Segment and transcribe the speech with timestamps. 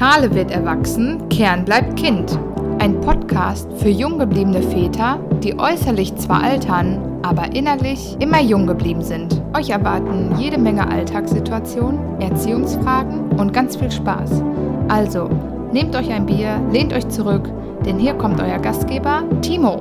[0.00, 2.38] Schale wird erwachsen, Kern bleibt Kind.
[2.78, 9.02] Ein Podcast für jung gebliebene Väter, die äußerlich zwar altern, aber innerlich immer jung geblieben
[9.02, 9.42] sind.
[9.54, 14.42] Euch erwarten jede Menge Alltagssituationen, Erziehungsfragen und ganz viel Spaß.
[14.88, 15.28] Also,
[15.70, 17.50] nehmt euch ein Bier, lehnt euch zurück,
[17.84, 19.78] denn hier kommt euer Gastgeber Timo.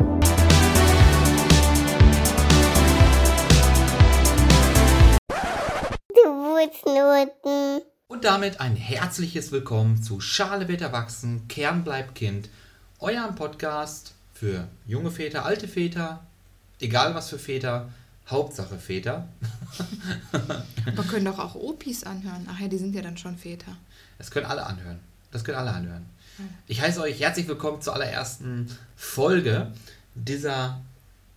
[6.13, 7.88] Geburtsnoten.
[8.11, 12.49] Und damit ein herzliches Willkommen zu Schale wird erwachsen, Kern bleibt Kind,
[12.97, 16.25] eurem Podcast für junge Väter, alte Väter,
[16.79, 17.87] egal was für Väter,
[18.27, 19.27] Hauptsache Väter.
[20.85, 22.47] Wir können doch auch Opis anhören.
[22.51, 23.77] Ach ja, die sind ja dann schon Väter.
[24.17, 24.97] Das können alle anhören.
[25.31, 26.07] Das können alle anhören.
[26.65, 29.71] Ich heiße euch herzlich willkommen zur allerersten Folge
[30.15, 30.81] dieser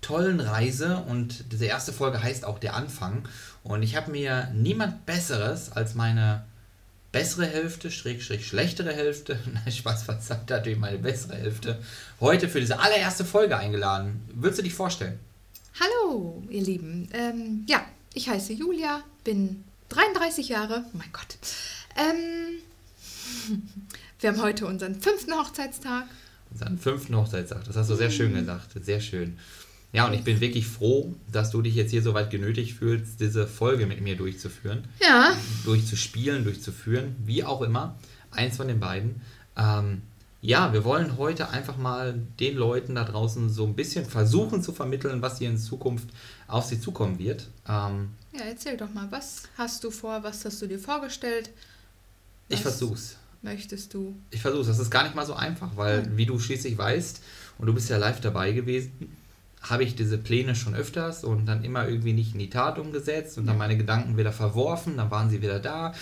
[0.00, 3.28] tollen Reise und diese erste Folge heißt auch der Anfang.
[3.62, 6.46] Und ich habe mir niemand Besseres als meine
[7.12, 11.78] bessere Hälfte, Schrägstrich schlechtere Hälfte, nein, Spaß, was sagt natürlich meine bessere Hälfte,
[12.20, 14.22] heute für diese allererste Folge eingeladen.
[14.34, 15.18] Würdest du dich vorstellen?
[15.78, 17.08] Hallo, ihr Lieben.
[17.12, 20.84] Ähm, ja, ich heiße Julia, bin 33 Jahre.
[20.86, 21.36] Oh mein Gott.
[21.96, 22.58] Ähm,
[24.20, 26.04] wir haben heute unseren fünften Hochzeitstag.
[26.50, 29.38] Unseren fünften Hochzeitstag, das hast du sehr schön gesagt, sehr schön.
[29.92, 33.20] Ja, und ich bin wirklich froh, dass du dich jetzt hier so weit genötigt fühlst,
[33.20, 34.84] diese Folge mit mir durchzuführen.
[35.02, 35.36] Ja.
[35.64, 37.98] Durchzuspielen, durchzuführen, wie auch immer.
[38.30, 39.20] Eins von den beiden.
[39.56, 40.00] Ähm,
[40.40, 44.72] ja, wir wollen heute einfach mal den Leuten da draußen so ein bisschen versuchen zu
[44.72, 46.08] vermitteln, was hier in Zukunft
[46.48, 47.48] auf sie zukommen wird.
[47.68, 51.50] Ähm, Ja, erzähl doch mal, was hast du vor, was hast du dir vorgestellt?
[52.48, 53.16] ich Was versuch's.
[53.42, 54.14] Möchtest du?
[54.30, 54.68] Ich versuch's.
[54.68, 56.16] Das ist gar nicht mal so einfach, weil, Hm.
[56.16, 57.20] wie du schließlich weißt,
[57.58, 59.14] und du bist ja live dabei gewesen,
[59.62, 63.38] habe ich diese Pläne schon öfters und dann immer irgendwie nicht in die Tat umgesetzt
[63.38, 65.94] und dann meine Gedanken wieder verworfen, dann waren sie wieder da.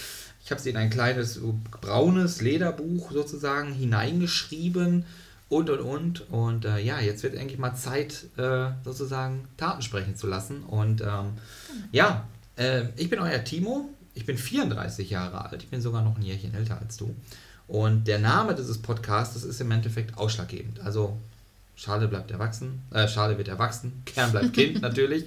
[0.43, 1.41] Ich habe sie in ein kleines
[1.81, 5.05] braunes Lederbuch sozusagen hineingeschrieben
[5.51, 6.31] und und und.
[6.31, 10.63] Und äh, ja, jetzt wird eigentlich mal Zeit, äh, sozusagen Taten sprechen zu lassen.
[10.63, 11.35] Und ähm,
[11.93, 12.27] ja,
[12.57, 13.91] äh, ich bin euer Timo.
[14.15, 15.63] Ich bin 34 Jahre alt.
[15.63, 17.15] Ich bin sogar noch ein Jährchen älter als du.
[17.69, 20.81] Und der Name dieses Podcasts ist im Endeffekt ausschlaggebend.
[20.81, 21.19] Also
[21.81, 25.25] Schale bleibt erwachsen, äh, Schale wird erwachsen, Kern bleibt Kind natürlich.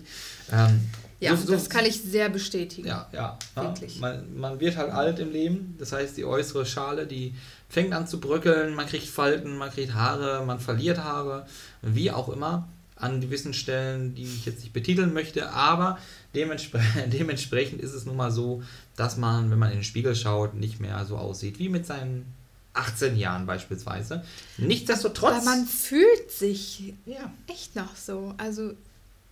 [0.52, 0.82] Ähm,
[1.20, 2.88] Ja, so- so- das kann ich sehr bestätigen.
[2.88, 3.40] ja, ja.
[3.56, 3.64] ja.
[3.64, 4.00] Wirklich.
[4.00, 5.76] Man, man wird halt alt im Leben.
[5.80, 7.34] Das heißt, die äußere Schale, die
[7.70, 11.48] fängt an zu bröckeln, man kriegt Falten, man kriegt Haare, man verliert Haare,
[11.82, 15.50] wie auch immer, an gewissen Stellen, die ich jetzt nicht betiteln möchte.
[15.50, 15.98] Aber
[16.36, 18.62] dementspre dementsprechend ist es nun mal so,
[18.96, 22.26] dass man, wenn man in den Spiegel schaut, nicht mehr so aussieht wie mit seinen
[22.74, 24.24] 18 Jahren beispielsweise.
[24.58, 25.34] Nichtsdestotrotz.
[25.36, 28.34] Aber man fühlt sich ja, echt noch so.
[28.38, 28.74] Also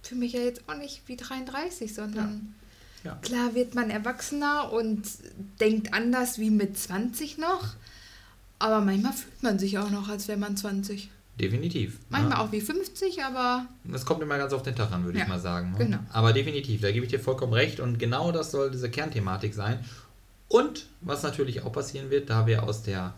[0.04, 2.54] für mich ja jetzt auch nicht wie 33, sondern
[3.04, 3.16] Ja.
[3.22, 5.04] klar wird man erwachsener und
[5.60, 7.70] denkt anders wie mit 20 noch.
[8.60, 11.10] Aber manchmal fühlt man sich auch noch, als wäre man 20.
[11.40, 11.98] definitiv.
[12.10, 12.44] Manchmal ja.
[12.46, 15.30] auch wie 50, aber Das kommt immer ganz auf den Tag an, würde Ja, ich
[15.30, 15.72] mal sagen.
[15.72, 15.78] ne?
[15.80, 15.98] genau.
[16.12, 17.80] Aber definitiv, da gebe ich dir vollkommen recht.
[17.80, 19.84] Und genau das soll diese Kernthematik sein.
[20.48, 23.16] Und was natürlich auch passieren wird, da wir aus der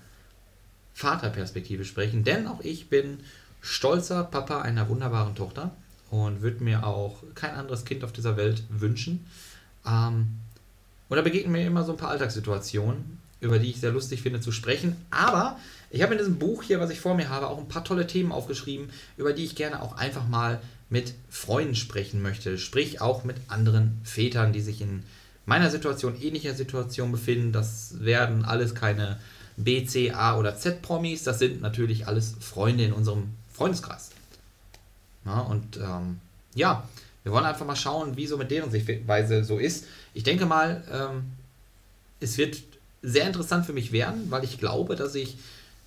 [0.93, 3.19] Vaterperspektive sprechen, denn auch ich bin
[3.61, 5.71] stolzer Papa einer wunderbaren Tochter
[6.11, 9.25] und würde mir auch kein anderes Kind auf dieser Welt wünschen.
[9.85, 10.39] Ähm,
[11.09, 14.39] und da begegnen mir immer so ein paar Alltagssituationen, über die ich sehr lustig finde
[14.39, 14.95] zu sprechen.
[15.09, 15.57] Aber
[15.89, 18.07] ich habe in diesem Buch hier, was ich vor mir habe, auch ein paar tolle
[18.07, 22.57] Themen aufgeschrieben, über die ich gerne auch einfach mal mit Freunden sprechen möchte.
[22.57, 25.03] Sprich auch mit anderen Vätern, die sich in
[25.45, 27.51] meiner Situation, ähnlicher Situation befinden.
[27.51, 29.19] Das werden alles keine
[29.57, 31.23] B, C, A oder Z-Promis.
[31.23, 34.11] Das sind natürlich alles Freunde in unserem Freundeskreis.
[35.25, 36.19] Ja, und ähm,
[36.55, 36.87] ja,
[37.23, 39.85] wir wollen einfach mal schauen, wie so mit deren Sichtweise so ist.
[40.13, 41.23] Ich denke mal, ähm,
[42.19, 42.61] es wird
[43.01, 45.37] sehr interessant für mich werden, weil ich glaube, dass ich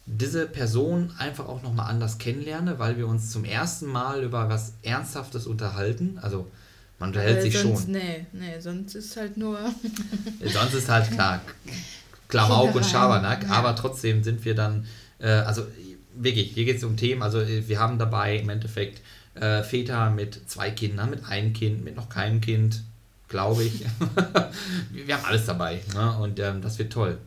[0.07, 4.75] diese Person einfach auch nochmal anders kennenlerne, weil wir uns zum ersten Mal über was
[4.83, 6.19] Ernsthaftes unterhalten.
[6.23, 6.47] Also
[6.99, 7.93] man unterhält äh, sich sonst, schon.
[7.93, 9.59] Nee, nee, sonst ist halt nur.
[10.45, 11.41] Sonst ist halt klar
[12.29, 13.51] Klamauk und Schabernack, ja.
[13.51, 14.87] aber trotzdem sind wir dann,
[15.19, 15.67] äh, also
[16.15, 19.03] wirklich, hier geht es um Themen, also äh, wir haben dabei im Endeffekt
[19.35, 22.83] äh, Väter mit zwei Kindern, mit einem Kind, mit noch keinem Kind,
[23.29, 23.85] glaube ich.
[24.91, 26.19] wir haben alles dabei ne?
[26.19, 27.19] und ähm, das wird toll.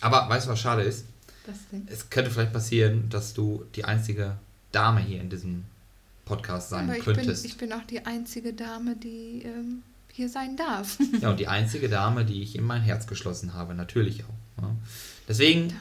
[0.00, 1.06] Aber weißt du, was schade ist?
[1.86, 4.36] Es könnte vielleicht passieren, dass du die einzige
[4.72, 5.64] Dame hier in diesem
[6.24, 7.44] Podcast sein Aber ich bin, könntest.
[7.44, 9.82] ich bin auch die einzige Dame, die ähm,
[10.16, 10.98] hier sein darf.
[11.20, 14.62] Ja, und die einzige Dame, die ich in mein Herz geschlossen habe, natürlich auch.
[14.62, 14.70] Ja.
[15.28, 15.72] Deswegen,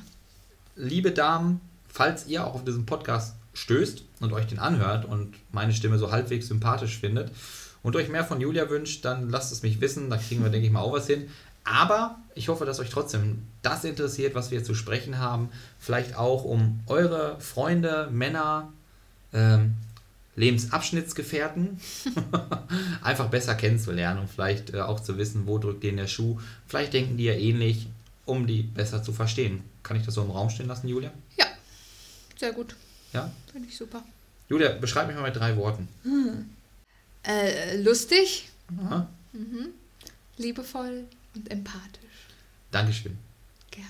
[0.75, 5.73] liebe Damen, falls ihr auch auf diesen Podcast stößt und euch den anhört und meine
[5.73, 7.31] Stimme so halbwegs sympathisch findet
[7.83, 10.67] und euch mehr von Julia wünscht, dann lasst es mich wissen, da kriegen wir, denke
[10.67, 11.29] ich mal, auch was hin.
[11.63, 15.49] Aber ich hoffe, dass euch trotzdem das interessiert, was wir zu sprechen haben.
[15.79, 18.71] Vielleicht auch um eure Freunde, Männer,
[19.33, 19.75] ähm,
[20.35, 21.79] Lebensabschnittsgefährten
[23.01, 26.39] einfach besser kennenzulernen und vielleicht äh, auch zu wissen, wo drückt denen der Schuh.
[26.67, 27.87] Vielleicht denken die ja ähnlich,
[28.25, 29.63] um die besser zu verstehen.
[29.83, 31.11] Kann ich das so im Raum stehen lassen, Julia?
[31.37, 31.45] Ja,
[32.37, 32.75] sehr gut.
[33.13, 33.31] Ja?
[33.51, 34.03] Finde ich super.
[34.49, 35.87] Julia, beschreib mich mal mit drei Worten.
[37.23, 38.49] Äh, lustig,
[38.83, 39.09] Aha.
[40.37, 42.01] liebevoll und empathisch.
[42.71, 43.17] Dankeschön.
[43.71, 43.87] Gerne.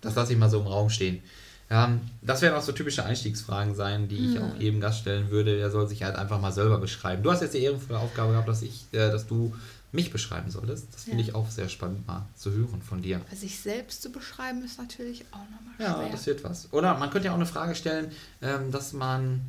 [0.00, 1.22] Das lasse ich mal so im Raum stehen.
[1.68, 5.56] Ähm, das werden auch so typische Einstiegsfragen sein, die ich auch jedem Gast stellen würde.
[5.56, 7.22] Der soll sich halt einfach mal selber beschreiben.
[7.24, 9.52] Du hast jetzt die ehrenvolle Aufgabe gehabt, dass, ich, äh, dass du
[9.90, 10.86] mich beschreiben solltest.
[10.92, 11.28] Das finde Ja.
[11.28, 13.20] ich auch sehr spannend mal zu hören von dir.
[13.30, 16.12] Also sich selbst zu beschreiben ist natürlich auch nochmal Ja, schwer.
[16.12, 16.72] das wird was.
[16.72, 19.40] Oder man könnte ja auch eine Frage stellen, ähm, dass man.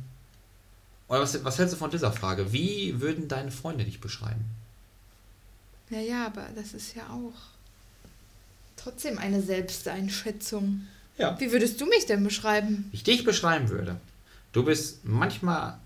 [1.06, 2.52] Oder was, was hältst du von dieser Frage?
[2.52, 4.44] Wie würden deine Freunde dich beschreiben?
[5.90, 7.32] ja, ja, aber das ist ja auch
[8.76, 10.86] trotzdem eine Selbsteinschätzung.
[11.18, 11.38] Ja.
[11.40, 12.88] Wie würdest du mich denn beschreiben?
[12.90, 13.96] Wie ich dich beschreiben würde.
[14.52, 15.78] Du bist manchmal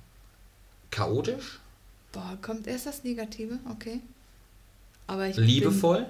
[0.90, 1.58] chaotisch,
[2.12, 4.00] Boah, kommt erst das Negative, okay.
[5.06, 6.06] Aber ich liebevoll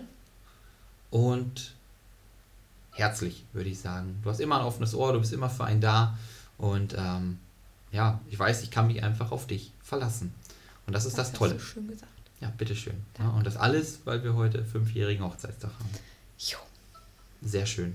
[1.10, 1.74] und
[2.90, 4.18] herzlich, würde ich sagen.
[4.22, 6.18] Du hast immer ein offenes Ohr, du bist immer für einen da
[6.58, 7.38] und ähm,
[7.92, 10.34] ja, ich weiß, ich kann mich einfach auf dich verlassen.
[10.86, 11.54] Und das ist das hast Tolle.
[11.54, 12.10] Du schön gesagt.
[12.40, 12.94] Ja, bitteschön.
[13.20, 15.90] Ja, und das alles, weil wir heute fünfjährigen Hochzeitstag haben.
[16.38, 16.58] Jo.
[17.42, 17.94] Sehr schön.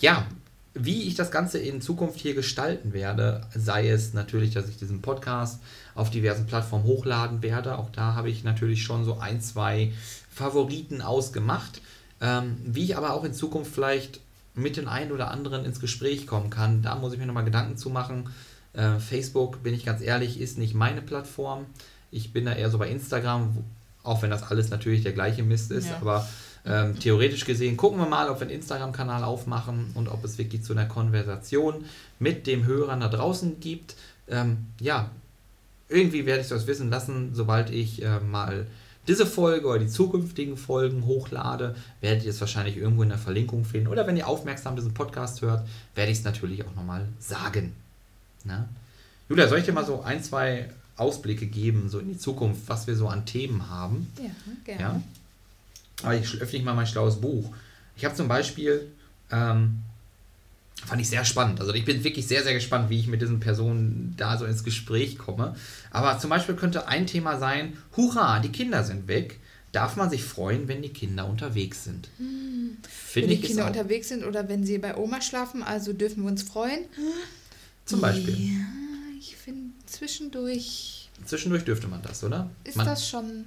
[0.00, 0.26] Ja,
[0.74, 5.00] wie ich das Ganze in Zukunft hier gestalten werde, sei es natürlich, dass ich diesen
[5.00, 5.60] Podcast
[5.94, 7.78] auf diversen Plattformen hochladen werde.
[7.78, 9.92] Auch da habe ich natürlich schon so ein, zwei
[10.30, 11.80] Favoriten ausgemacht.
[12.20, 14.20] Ähm, wie ich aber auch in Zukunft vielleicht
[14.54, 17.76] mit den einen oder anderen ins Gespräch kommen kann, da muss ich mir nochmal Gedanken
[17.78, 18.28] zu machen.
[18.74, 21.64] Äh, Facebook, bin ich ganz ehrlich, ist nicht meine Plattform.
[22.10, 23.56] Ich bin da eher so bei Instagram,
[24.02, 25.96] auch wenn das alles natürlich der gleiche Mist ist, Ja.
[26.00, 26.26] aber
[26.66, 30.62] ähm, theoretisch gesehen gucken wir mal, ob wir einen Instagram-Kanal aufmachen und ob es wirklich
[30.62, 31.84] zu einer Konversation
[32.18, 33.94] mit dem Hörern da draußen gibt.
[34.28, 35.10] Ähm, ja,
[35.88, 38.66] irgendwie werde ich das wissen lassen, sobald ich äh, mal
[39.06, 43.64] diese Folge oder die zukünftigen Folgen hochlade, werdet ihr es wahrscheinlich irgendwo in der Verlinkung
[43.64, 43.86] finden.
[43.86, 47.74] Oder wenn ihr aufmerksam diesen Podcast hört, werde ich es natürlich auch nochmal sagen.
[48.44, 48.68] Na?
[49.28, 52.86] Julia, soll ich dir mal so ein, zwei Ausblicke geben, so in die Zukunft, was
[52.86, 54.10] wir so an Themen haben?
[54.18, 54.30] Ja,
[54.64, 54.80] gerne.
[54.80, 55.02] Ja.
[56.02, 57.54] Aber ich öffne mal mein schlaues Buch.
[57.96, 58.90] Ich habe zum Beispiel,
[59.30, 59.78] ähm,
[60.84, 61.60] fand ich sehr spannend.
[61.60, 64.62] Also ich bin wirklich sehr, sehr gespannt, wie ich mit diesen Personen da so ins
[64.62, 65.56] Gespräch komme.
[65.90, 69.40] Aber zum Beispiel könnte ein Thema sein, hurra, die Kinder sind weg.
[69.72, 72.08] Darf man sich freuen, wenn die Kinder unterwegs sind?
[72.18, 76.22] Wenn Finde die ich Kinder unterwegs sind oder wenn sie bei Oma schlafen, also dürfen
[76.22, 76.84] wir uns freuen.
[77.84, 78.34] zum Beispiel.
[78.34, 78.64] Ja,
[79.18, 82.50] ich finde zwischendurch Zwischendurch dürfte man das, oder?
[82.64, 83.46] ist man, das schon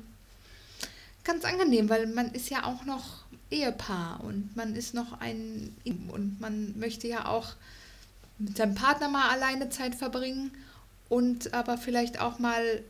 [1.30, 5.76] ganz angenehm, weil man ist ja auch noch Ehepaar und man ist noch ein
[6.12, 7.54] und man möchte ja auch
[8.40, 10.50] mit seinem Partner mal alleine Zeit verbringen
[11.08, 12.82] und aber vielleicht auch mal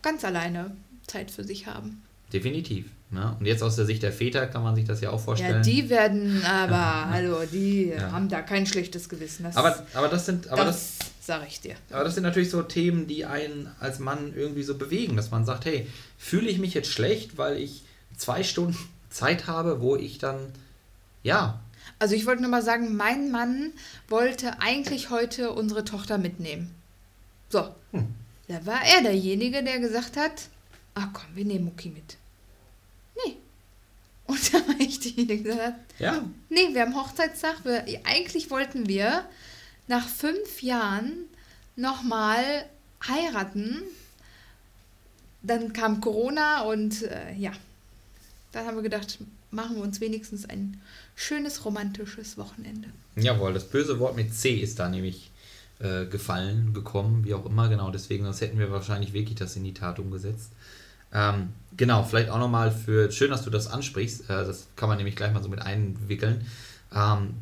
[0.00, 0.74] ganz alleine
[1.06, 2.02] Zeit für sich haben.
[2.32, 2.86] Definitiv.
[3.14, 3.36] Ne?
[3.40, 5.56] Und jetzt aus der Sicht der Väter kann man sich das ja auch vorstellen.
[5.56, 8.12] Ja, die werden aber, hallo, die Ja.
[8.12, 9.44] haben da kein schlechtes Gewissen.
[9.44, 11.76] Das, aber, aber das sind, aber das, das, sage ich dir.
[11.90, 15.46] Aber das sind natürlich so Themen, die einen als Mann irgendwie so bewegen, dass man
[15.46, 15.86] sagt, hey,
[16.18, 17.84] fühle ich mich jetzt schlecht, weil ich
[18.16, 18.76] zwei Stunden
[19.10, 20.36] Zeit habe, wo ich dann,
[21.22, 21.60] ja,
[22.00, 23.72] Also ich wollte nur mal sagen, mein Mann
[24.08, 26.74] wollte eigentlich heute unsere Tochter mitnehmen.
[27.48, 28.06] So, Hm.
[28.48, 30.48] da war er derjenige, der gesagt hat,
[30.94, 32.16] ach komm, wir nehmen Mucki mit.
[34.26, 37.64] Und da war ich diejenige, die gesagt hat, ja, nee, wir haben Hochzeitstag.
[37.64, 39.26] Wir, eigentlich wollten wir
[39.86, 41.12] nach fünf Jahren
[41.76, 42.64] nochmal
[43.06, 43.82] heiraten.
[45.42, 47.52] Dann kam Corona und äh, ja,
[48.52, 49.18] dann haben wir gedacht,
[49.50, 50.80] machen wir uns wenigstens ein
[51.14, 52.88] schönes romantisches Wochenende.
[53.16, 55.30] jawohl, das böse Wort mit C ist da nämlich
[55.80, 59.64] äh, gefallen, gekommen, wie auch immer, genau, deswegen, sonst hätten wir wahrscheinlich wirklich das in
[59.64, 60.50] die Tat umgesetzt.
[61.14, 64.98] Ähm, genau, vielleicht auch nochmal für, schön, dass du das ansprichst, äh, das kann man
[64.98, 66.46] nämlich gleich mal so mit einwickeln.
[66.94, 67.34] Ähm,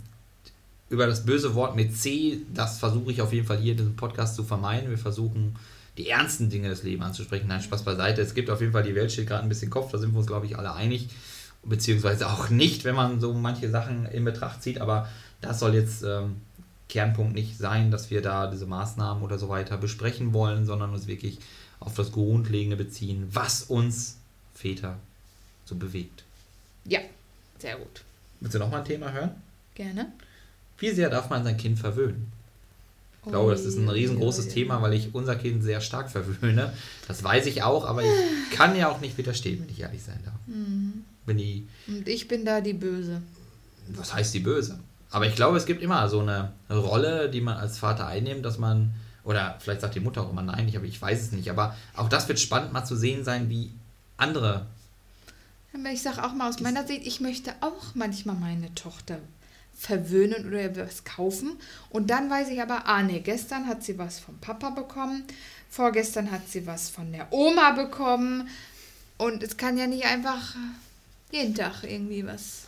[0.90, 3.96] über das böse Wort mit C, das versuche ich auf jeden Fall hier in diesem
[3.96, 4.90] Podcast zu vermeiden.
[4.90, 5.56] Wir versuchen
[5.96, 7.48] die ernsten Dinge des Lebens anzusprechen.
[7.48, 8.20] Nein, Spaß beiseite.
[8.20, 10.18] Es gibt auf jeden Fall, die Welt steht gerade ein bisschen Kopf, da sind wir
[10.18, 11.08] uns, glaube ich, alle einig.
[11.64, 14.80] Beziehungsweise auch nicht, wenn man so manche Sachen in Betracht zieht.
[14.80, 15.08] Aber
[15.40, 16.36] das soll jetzt ähm,
[16.88, 21.06] Kernpunkt nicht sein, dass wir da diese Maßnahmen oder so weiter besprechen wollen, sondern uns
[21.06, 21.38] wirklich
[21.80, 24.16] auf das Grundlegende beziehen, was uns
[24.54, 24.98] Väter
[25.64, 26.24] so bewegt.
[26.84, 27.00] Ja,
[27.58, 28.02] sehr gut.
[28.40, 29.30] Willst du nochmal ein Thema hören?
[29.74, 30.12] Gerne.
[30.78, 32.30] Wie sehr darf man sein Kind verwöhnen?
[33.24, 36.72] Ich glaube, das ist ein riesengroßes Thema, weil ich unser Kind sehr stark verwöhne.
[37.06, 38.10] Das weiß ich auch, aber ich
[38.50, 40.34] kann ja auch nicht widerstehen, wenn ich ehrlich sein darf.
[41.24, 43.22] Wenn die, Und ich bin da die Böse.
[43.88, 44.78] was heißt die Böse?
[45.12, 48.58] Aber ich glaube, es gibt immer so eine Rolle, die man als Vater einnimmt, dass
[48.58, 51.50] man, oder vielleicht sagt die Mutter auch immer nein, ich, aber ich weiß es nicht.
[51.50, 53.70] Aber auch das wird spannend mal zu sehen sein, wie
[54.16, 54.66] andere.
[55.74, 59.18] Aber ich sage auch mal aus meiner Sicht, ich möchte auch manchmal meine Tochter
[59.76, 61.58] verwöhnen oder was kaufen.
[61.90, 65.24] Und dann weiß ich aber, ah nee, gestern hat sie was vom Papa bekommen,
[65.68, 68.48] vorgestern hat sie was von der Oma bekommen.
[69.18, 70.54] Und es kann ja nicht einfach
[71.30, 72.66] jeden Tag irgendwie was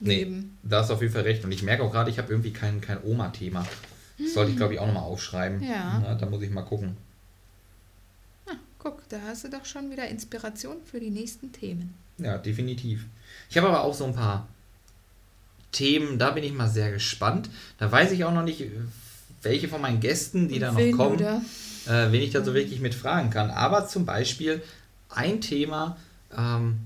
[0.00, 0.58] Nee, geben.
[0.62, 1.44] da hast du auf jeden Fall recht.
[1.44, 3.66] Und ich merke auch gerade, ich habe irgendwie kein, kein Oma-Thema.
[4.18, 5.62] Das sollte ich, glaube ich, auch nochmal aufschreiben.
[5.62, 6.00] Ja.
[6.02, 6.96] Na, da muss ich mal gucken.
[8.46, 11.94] Ah, guck, da hast du doch schon wieder Inspiration für die nächsten Themen.
[12.18, 13.06] Ja, definitiv.
[13.50, 14.48] Ich habe aber auch so ein paar
[15.72, 17.50] Themen, da bin ich mal sehr gespannt.
[17.78, 18.64] Da weiß ich auch noch nicht,
[19.42, 22.94] welche von meinen Gästen, die da noch kommen, äh, wen ich da so wirklich mit
[22.94, 23.50] fragen kann.
[23.50, 24.62] Aber zum Beispiel
[25.10, 25.98] ein Thema,
[26.36, 26.78] ähm,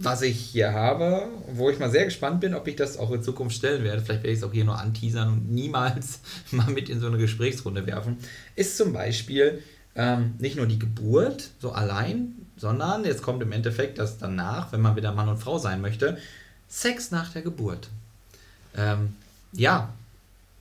[0.00, 3.22] was ich hier habe, wo ich mal sehr gespannt bin, ob ich das auch in
[3.22, 4.00] Zukunft stellen werde.
[4.00, 6.20] Vielleicht werde ich es auch hier nur anteasern und niemals
[6.52, 8.18] mal mit in so eine Gesprächsrunde werfen.
[8.54, 9.62] Ist zum Beispiel
[9.96, 14.80] ähm, nicht nur die Geburt so allein, sondern jetzt kommt im Endeffekt das danach, wenn
[14.80, 16.18] man wieder Mann und Frau sein möchte,
[16.68, 17.88] Sex nach der Geburt.
[18.76, 19.16] Ähm,
[19.52, 19.92] ja,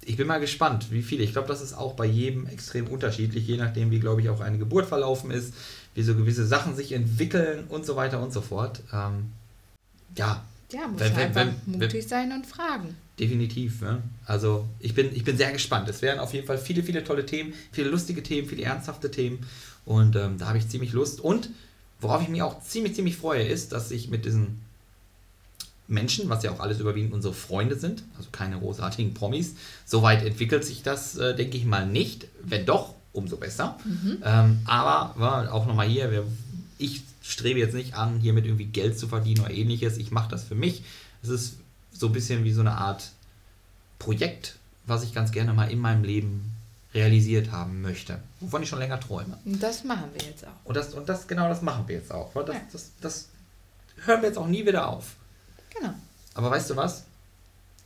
[0.07, 1.23] ich bin mal gespannt, wie viele.
[1.23, 4.39] Ich glaube, das ist auch bei jedem extrem unterschiedlich, je nachdem, wie, glaube ich, auch
[4.39, 5.53] eine Geburt verlaufen ist,
[5.95, 8.81] wie so gewisse Sachen sich entwickeln und so weiter und so fort.
[8.93, 9.31] Ähm,
[10.17, 12.95] ja, Ja, muss Wenn- wenn- einfach wenn- mutig sein und fragen.
[13.17, 13.81] definitiv.
[13.81, 14.01] Ne?
[14.25, 15.87] Also ich bin, ich bin sehr gespannt.
[15.87, 19.39] Es werden auf jeden Fall viele, viele tolle Themen, viele lustige Themen, viele ernsthafte Themen.
[19.85, 21.21] Und ähm, da habe ich ziemlich Lust.
[21.21, 21.49] Und
[22.01, 24.59] worauf ich mich auch ziemlich, ziemlich freue, ist, dass ich mit diesen
[25.87, 30.65] Menschen, was ja auch alles überwiegend unsere Freunde sind, also keine großartigen Promis, soweit entwickelt
[30.65, 32.27] sich das, äh, denke ich mal, nicht.
[32.43, 33.77] Wenn doch, umso besser.
[34.23, 36.23] Ähm, aber war auch nochmal hier, wir,
[36.77, 39.97] ich strebe jetzt nicht an, hiermit irgendwie Geld zu verdienen oder ähnliches.
[39.97, 40.83] Ich mache das für mich.
[41.23, 41.57] Es ist
[41.93, 43.11] so ein bisschen wie so eine Art
[43.99, 46.51] Projekt, was ich ganz gerne mal in meinem Leben
[46.93, 49.37] realisiert haben möchte, wovon ich schon länger träume.
[49.45, 50.65] Und das machen wir jetzt auch.
[50.65, 52.31] Und das, und das genau das machen wir jetzt auch.
[52.33, 52.61] Das, Ja.
[52.71, 53.27] das, das
[54.05, 55.15] hören wir jetzt auch nie wieder auf.
[55.79, 55.93] Genau.
[56.33, 57.05] Aber weißt du was?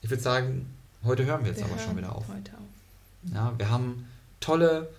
[0.01, 2.27] Ich würde sagen, heute hören wir jetzt Wir aber schon wieder auf.
[2.27, 3.33] Heute auf.
[3.33, 4.07] Ja, wir haben
[4.39, 4.89] tolle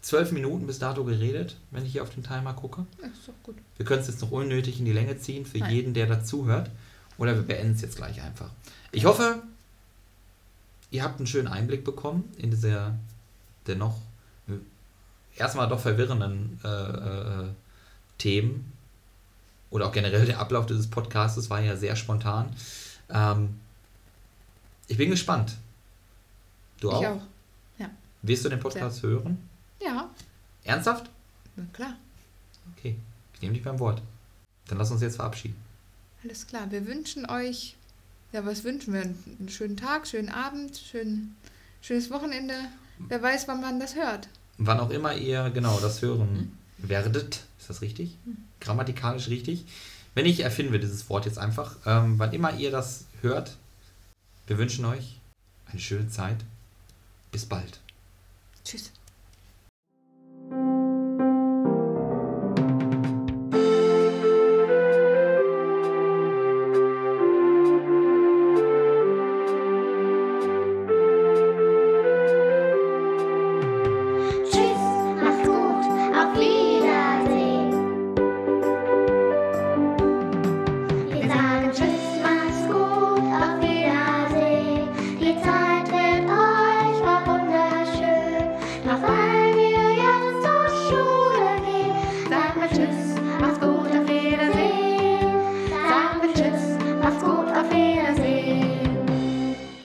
[0.00, 2.86] zwölf Minuten bis dato geredet, wenn ich hier auf den Timer gucke.
[3.00, 3.56] Ja, ist doch gut.
[3.76, 5.72] Wir können es jetzt noch unnötig in die Länge ziehen für Nein.
[5.72, 6.70] jeden, der dazuhört.
[7.16, 8.50] Oder wir beenden es jetzt gleich einfach.
[8.92, 9.42] Ich hoffe,
[10.90, 12.94] ihr habt einen schönen Einblick bekommen in diese
[13.66, 13.96] dennoch
[14.48, 14.52] äh,
[15.36, 17.48] erstmal doch verwirrenden äh, äh,
[18.18, 18.72] Themen.
[19.74, 22.54] Oder auch generell der Ablauf dieses Podcasts war ja sehr spontan.
[23.10, 23.58] Ähm,
[24.86, 25.56] ich bin gespannt.
[26.78, 27.02] Du auch?
[27.02, 27.20] Ich auch.
[28.22, 29.36] Wirst du den Podcast hören?
[29.82, 30.08] Ja,
[30.62, 31.10] Ernsthaft?
[31.56, 31.96] na klar.
[32.76, 32.96] Okay,
[33.34, 34.00] ich nehme dich beim Wort.
[34.68, 35.56] Dann lass uns jetzt verabschieden.
[36.22, 36.70] Alles klar.
[36.70, 37.74] Wir wünschen euch,
[38.32, 39.02] ja, was wünschen wir?
[39.02, 41.34] Einen schönen Tag, schönen Abend, schön,
[41.82, 42.54] schönes Wochenende.
[43.00, 44.28] Wer weiß, wann man das hört.
[44.56, 48.16] Wann auch immer ihr genau das hören werdet, ist das richtig?
[48.60, 49.64] Grammatikalisch richtig?
[50.14, 51.76] Wenn nicht, erfinden dieses Wort jetzt einfach.
[51.86, 53.56] Ähm, wann immer ihr das hört,
[54.46, 55.18] wir wünschen euch
[55.66, 56.44] eine schöne Zeit.
[57.32, 57.80] Bis bald.
[58.64, 58.92] Tschüss.